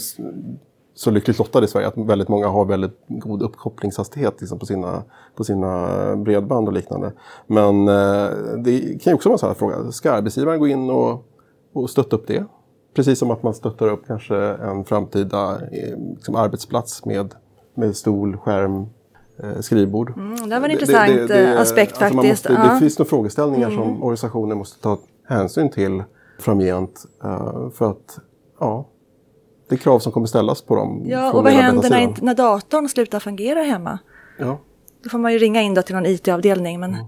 [0.94, 5.02] så lyckligt lottade i Sverige att väldigt många har väldigt god uppkopplingshastighet liksom på, sina,
[5.34, 7.12] på sina bredband och liknande.
[7.46, 8.28] Men eh,
[8.64, 9.92] det kan ju också vara en sån här fråga.
[9.92, 11.24] Ska arbetsgivaren gå in och,
[11.72, 12.44] och stötta upp det?
[12.94, 17.34] Precis som att man stöttar upp kanske en framtida eh, liksom arbetsplats med,
[17.74, 18.86] med stol, skärm,
[19.60, 20.16] skrivbord.
[20.16, 22.44] Mm, det var en intressant eh, aspekt alltså faktiskt.
[22.48, 22.58] Måste, Ja.
[22.62, 22.74] Mm.
[22.74, 24.98] Det finns några frågeställningar som organisationer måste ta
[25.28, 26.02] hänsyn till
[26.40, 27.04] framgent.
[27.24, 28.18] eh, för att
[28.60, 28.86] ja,
[29.68, 31.02] det är krav som kommer ställas på dem.
[31.06, 33.98] Ja, och vad händer när, när datorn slutar fungera hemma?
[34.38, 34.58] Ja.
[35.02, 36.80] Då får man ju ringa in då till någon IT-avdelning.
[36.80, 37.06] Men Mm.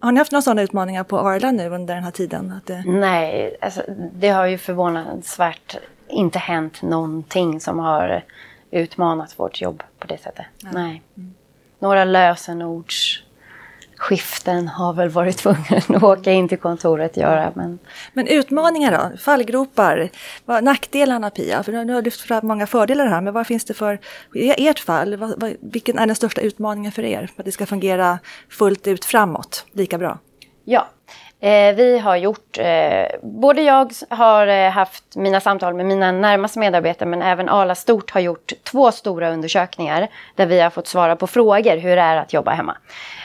[0.00, 2.52] har ni haft några sådana utmaningar på Arla nu under den här tiden?
[2.56, 2.82] Att det...
[2.86, 3.82] Nej, alltså,
[4.14, 5.76] det har ju förvånansvärt
[6.08, 8.24] inte hänt någonting som har
[8.70, 10.46] utmanat vårt jobb på det sättet.
[10.72, 11.02] Nej.
[11.84, 17.52] Några lösenordsskiften har väl varit tvungen att åka in till kontoret och göra.
[17.54, 17.78] Men
[18.12, 19.10] Men utmaningar då?
[19.18, 20.10] Fallgropar?
[20.44, 21.62] Vad, nackdelarna Pia?
[21.62, 23.98] För nu har du lyft fram många fördelar här, men vad finns det för,
[24.34, 27.30] i ert fall, vad, vad, vilken är den största utmaningen för er?
[27.34, 28.18] För att det ska fungera
[28.50, 30.18] fullt ut framåt, lika bra?
[30.64, 30.88] Ja,
[31.44, 36.58] eh, vi har gjort, eh, både jag har eh, haft mina samtal med mina närmaste
[36.58, 41.16] medarbetare men även Arla Stort har gjort två stora undersökningar där vi har fått svara
[41.16, 42.76] på frågor hur det är att jobba hemma.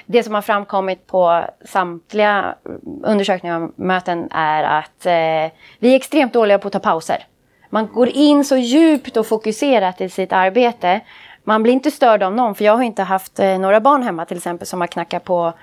[0.05, 2.71] Det som har framkommit på samtliga eh,
[3.03, 7.25] undersökningar och möten är att eh, vi är extremt dåliga på att ta pauser.
[7.69, 11.01] Man går in så djupt och fokuserat i sitt arbete.
[11.43, 14.25] Man blir inte störd av någon, för jag har inte haft eh, några barn hemma
[14.25, 15.53] till exempel som har knackat på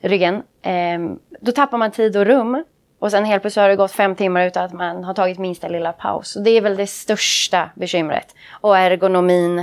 [0.00, 0.42] ryggen.
[0.62, 2.64] Ehm, då tappar man tid och rum.
[2.98, 5.68] Och sen helt plötsligt har det gått fem timmar utan att man har tagit minsta
[5.68, 6.36] lilla paus.
[6.36, 8.34] Och det är väl det största bekymret.
[8.50, 9.58] Och ergonomin.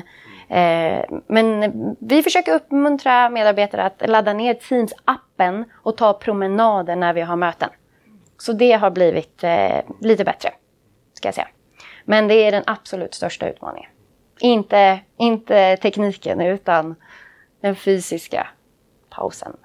[0.50, 7.21] Eh, men vi försöker uppmuntra medarbetare att ladda ner Teams-appen och ta promenader när vi
[7.21, 7.69] har möten.
[8.38, 10.50] Så det har blivit eh, lite bättre,
[11.13, 11.47] ska jag säga.
[12.06, 13.89] Men det är den absolut största utmaningen.
[14.39, 16.95] Inte, inte tekniken, utan
[17.62, 18.47] den fysiska
[19.10, 19.58] pausen.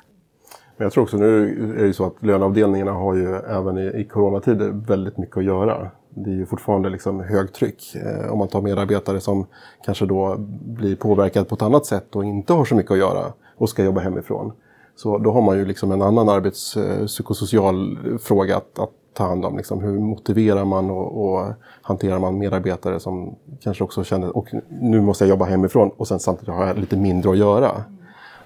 [0.77, 4.01] Men jag tror också nu är det ju så att löneavdelningarna har ju även i,
[4.01, 5.91] i coronatider väldigt mycket att göra.
[6.15, 7.95] Det är ju fortfarande liksom högtryck.
[7.95, 9.47] Eh, om man tar medarbetare som
[9.85, 13.33] kanske då blir påverkad på ett annat sätt och inte har så mycket att göra
[13.57, 14.53] och ska jobba hemifrån.
[14.97, 19.45] Så då har man ju liksom en annan arbetspsykosocial eh, fråga att, att ta hand
[19.45, 19.57] om.
[19.57, 24.49] Liksom hur motiverar man och, och hanterar man medarbetare som kanske också känner och
[24.81, 27.85] nu måste jag jobba hemifrån och sen samtidigt har jag lite mindre att göra.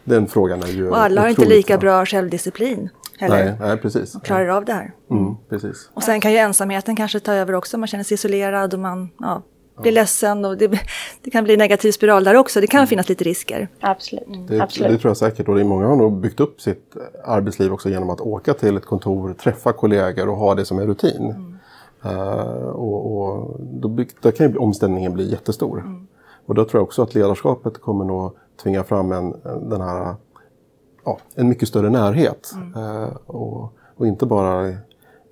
[0.06, 2.88] Den frågan är ju Och alla har inte lika bra självdisciplin
[3.18, 3.44] heller.
[3.44, 4.16] Nej, nej precis.
[4.24, 4.92] Klarar av det här.
[5.10, 5.90] Mm, precis.
[5.94, 7.78] Och sen kan ju ensamheten kanske ta över också.
[7.78, 9.42] Man känner sig isolerad och man ja,
[9.82, 10.44] blir ledsen.
[10.44, 10.68] Och det,
[11.22, 12.60] det kan bli en negativ spiral där också.
[12.60, 13.68] Det kan finnas lite risker.
[13.80, 14.48] Absolut.
[14.48, 14.92] Det, Absolut.
[14.92, 15.48] det tror jag säkert.
[15.48, 18.76] Och det är många har nog byggt upp sitt arbetsliv också genom att åka till
[18.76, 21.58] ett kontor, träffa kollegor och ha det som en rutin.
[22.04, 26.06] Eh, och, och då, bygg, där kan ju omställningen bli jättestor.
[26.46, 30.14] Och då tror jag också att ledarskapet kommer nog tvinga fram en, en, den här,
[31.04, 32.52] ja, en mycket större närhet.
[32.76, 34.68] Eh, och, och inte bara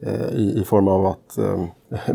[0.07, 1.65] eh, i, i form av att eh,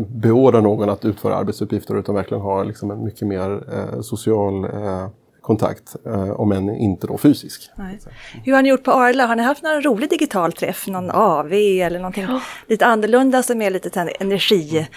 [0.08, 5.08] beordra någon att utföra arbetsuppgifter utan verkligen ha liksom en mycket mer eh, social eh,
[5.40, 7.70] kontakt, eh, om än inte då fysisk.
[7.76, 7.98] Nej.
[8.44, 9.26] Hur har ni gjort på Arla?
[9.26, 10.86] Har ni haft någon rolig digital träff?
[10.88, 12.26] Någon AV eller någonting
[12.66, 14.88] lite annorlunda som är lite ten- energi?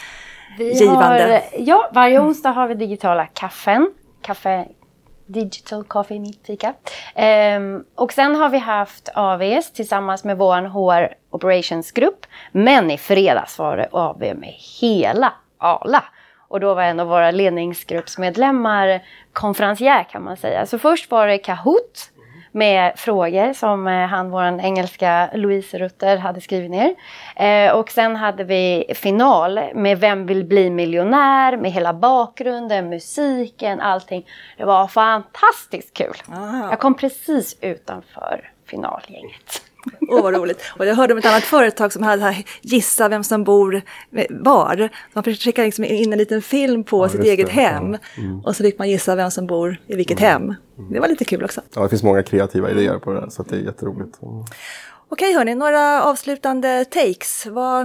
[0.57, 1.41] Vi givande.
[1.51, 3.91] Har, ja, varje onsdag har vi digitala kaffen.
[4.21, 4.65] Kaffe,
[5.33, 6.73] digital coffee meet fika.
[7.57, 12.25] Um, och sen har vi haft AVs tillsammans med vår HR operationsgrupp.
[12.51, 16.03] Men i fredags var det AV med hela Arla.
[16.47, 20.65] Och då var en av våra ledningsgruppsmedlemmar konferencier kan man säga.
[20.65, 22.12] Så först var det Kahoot
[22.53, 26.95] med frågor som eh, han, vår engelska Louise Rutter, hade skrivit ner.
[27.35, 31.57] Eh, och sen hade vi final med Vem vill bli miljonär?
[31.57, 34.27] Med hela bakgrunden, musiken, allting.
[34.57, 36.15] Det var fantastiskt kul.
[36.27, 36.69] Ah.
[36.69, 39.61] Jag kom precis utanför finalgänget.
[40.09, 40.61] Åh, oh, vad roligt.
[40.77, 43.81] Och jag hörde om ett annat företag som hade här, gissa vem som bor
[44.29, 44.89] var.
[45.13, 47.51] Man fick skicka liksom in en liten film på ja, sitt eget det.
[47.51, 47.91] hem.
[47.91, 48.23] Ja.
[48.23, 48.39] Mm.
[48.39, 50.31] Och så fick man gissa vem som bor i vilket mm.
[50.31, 50.55] hem.
[50.91, 51.61] Det var lite kul också.
[51.75, 54.21] Ja, det finns många kreativa idéer på det där, så det är jätteroligt.
[54.21, 54.43] Mm.
[55.09, 57.45] Okej hörni, några avslutande takes.
[57.45, 57.81] Vad,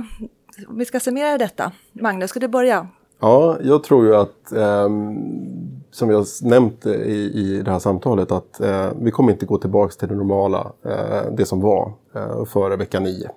[0.69, 1.73] om vi ska summera detta.
[1.93, 2.89] Magnus, ska du börja?
[3.21, 4.89] Ja, jag tror ju att, eh,
[5.91, 9.47] som vi har nämnt eh, i, i det här samtalet, att eh, vi kommer inte
[9.47, 13.31] gå tillbaka till det normala, eh, det som var eh, före vecka 9.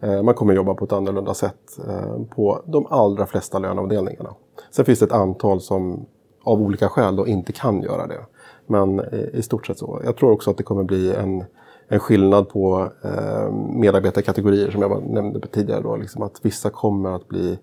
[0.00, 4.34] Eh, man kommer jobba på ett annorlunda sätt eh, på de allra flesta löneavdelningarna.
[4.70, 6.06] Sen finns det ett antal som
[6.44, 8.20] av olika skäl då inte kan göra det.
[8.66, 10.00] Men eh, i stort sett så.
[10.04, 11.44] Jag tror också att det kommer bli en
[11.92, 15.80] en skillnad på eh, medarbetarkategorier som jag nämnde tidigare.
[15.80, 17.58] Då, liksom att vissa kommer att bli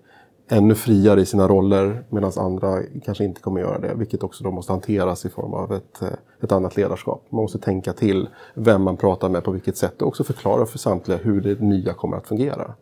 [0.48, 3.94] ännu friare i sina roller medan andra kanske inte kommer göra det.
[3.94, 6.08] Vilket också då måste hanteras i form av ett, eh,
[6.40, 7.26] ett annat ledarskap.
[7.30, 10.78] Man måste tänka till vem man pratar med på vilket sätt och också förklara för
[10.78, 12.74] samtliga hur det nya kommer att fungera.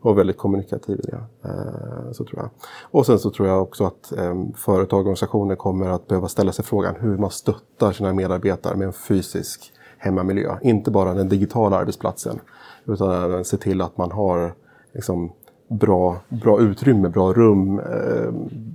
[0.00, 1.48] Och väldigt kommunikativ i det.
[1.48, 2.50] Eh, så tror jag.
[2.82, 6.52] Och sen så tror jag också att ehm, företag och organisationer kommer att behöva ställa
[6.52, 10.56] sig frågan hur man stöttar sina medarbetare med en fysisk hemmamiljö.
[10.62, 12.40] Inte bara den digitala arbetsplatsen
[12.86, 14.54] utan även se till att man har
[14.92, 15.32] liksom,
[15.68, 18.32] bra, bra utrymme, bra rum, eh,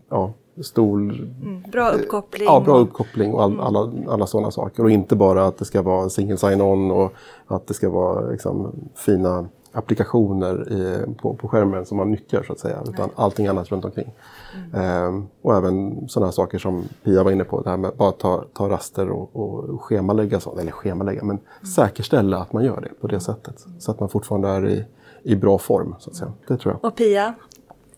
[0.10, 1.12] ja, stol...
[1.42, 2.46] Mm, bra uppkoppling.
[2.46, 3.66] Ja, bra uppkoppling och all, mm.
[3.66, 4.84] alla, alla sådana saker.
[4.84, 7.14] Och inte bara att det ska vara single sign-on och
[7.48, 12.54] att det ska vara liksom, fina applikationer i, på, på skärmen som man nyttjar så
[12.54, 12.82] att säga.
[12.82, 13.10] Utan Nej.
[13.16, 14.14] allting annat runt omkring.
[14.56, 14.82] Mm.
[14.82, 18.46] Ehm, och även sådana saker som Pia var inne på, det här med bara ta,
[18.54, 20.60] ta raster och, och schemalägga sånt.
[20.60, 21.66] Eller schemalägga, men mm.
[21.76, 23.66] säkerställa att man gör det på det sättet.
[23.80, 24.86] Så att man fortfarande är i,
[25.24, 25.96] i bra form.
[26.00, 26.34] Så att säga.
[26.48, 26.86] Det tror jag.
[26.86, 27.34] Och Pia,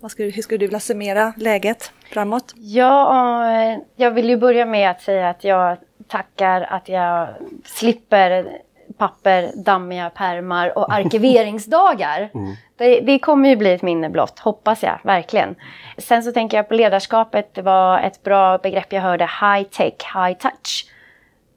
[0.10, 2.54] ska, hur skulle du vilja summera läget framåt?
[2.56, 7.28] Ja, eh, jag vill ju börja med att säga att jag tackar att jag
[7.66, 8.62] slipper
[8.98, 12.30] papper, dammiga pärmar och arkiveringsdagar.
[12.34, 12.56] Mm.
[12.76, 15.56] Det, det, kommer ju bli ett minne blott, hoppas jag verkligen.
[15.98, 19.94] Sen så tänker jag på ledarskapet, det var ett bra begrepp jag hörde, high tech,
[20.16, 20.86] high touch.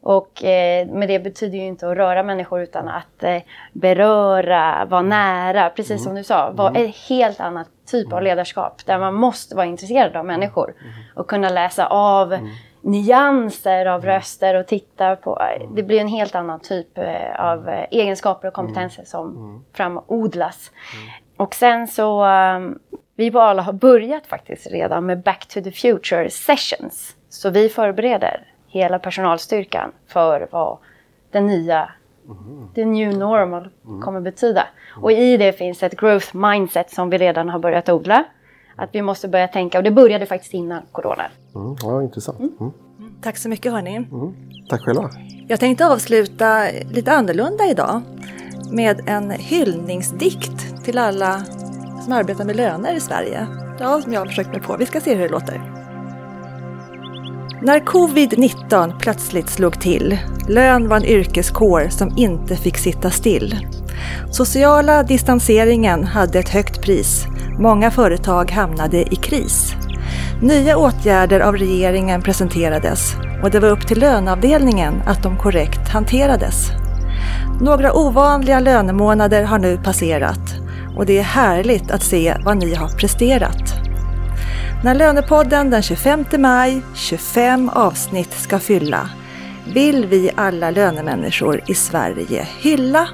[0.06, 5.02] Och eh, med det betyder ju inte att röra människor utan att eh, beröra, vara
[5.02, 6.04] nära, precis mm.
[6.04, 6.50] som du sa.
[6.50, 6.84] Vara mm.
[6.84, 8.24] en helt annan typ av mm.
[8.24, 10.92] ledarskap där man måste vara intresserad av människor mm.
[11.14, 12.50] och kunna läsa av mm
[12.84, 14.14] nyanser av mm.
[14.14, 15.42] röster och titta på.
[15.74, 19.06] Det blir en helt annan typ eh, av eh, egenskaper och kompetenser mm.
[19.06, 19.64] som mm.
[19.72, 20.70] framodlas.
[21.36, 22.78] Och sen så, um,
[23.16, 27.16] vi på Arla har börjat faktiskt redan med Back to the Future sessions.
[27.28, 30.78] Så vi förbereder hela personalstyrkan för vad
[31.30, 31.90] den nya,
[32.74, 33.68] the new normal
[34.02, 34.66] kommer betyda.
[35.02, 38.24] Och i det finns ett growth mindset som vi redan har börjat odla.
[38.76, 41.24] Att vi måste börja tänka, och det började faktiskt innan corona.
[41.54, 42.38] Mm, ja, intressant.
[42.38, 42.52] Mm.
[42.60, 42.72] Mm.
[43.22, 43.96] Tack så mycket hörni.
[43.96, 44.34] Mm.
[44.68, 45.10] Tack själva.
[45.48, 48.02] Jag tänkte avsluta lite annorlunda idag
[48.72, 51.44] med en hyllningsdikt till alla
[52.04, 53.46] som arbetar med löner i Sverige.
[53.80, 54.76] Ja, som jag har försökt mig på.
[54.76, 55.60] Vi ska se hur det låter.
[57.64, 63.66] När covid-19 plötsligt slog till, lön var en yrkeskår som inte fick sitta still.
[64.31, 67.27] Sociala distanseringen hade ett högt pris.
[67.59, 69.74] Många företag hamnade i kris.
[70.42, 76.70] Nya åtgärder av regeringen presenterades och det var upp till löneavdelningen att de korrekt hanterades.
[77.61, 80.55] Några ovanliga lönemånader har nu passerat
[80.96, 83.73] och det är härligt att se vad ni har presterat.
[84.85, 89.11] När Lönepodden den 25 maj 25 avsnitt ska fylla
[89.75, 93.09] vill vi alla lönemänniskor i Sverige hylla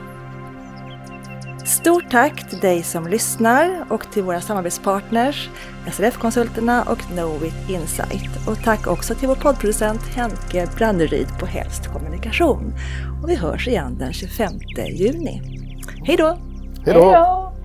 [1.66, 5.48] Stort tack till dig som lyssnar och till våra samarbetspartners
[5.92, 8.48] SRF-konsulterna och Knowit Insight.
[8.48, 12.74] Och tack också till vår poddproducent Henke Branneryd på Helst Kommunikation.
[13.22, 15.42] Och vi hörs igen den 25 juni.
[16.04, 16.38] Hej då!
[16.84, 17.59] Hej då!